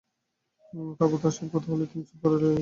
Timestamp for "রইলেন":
2.35-2.59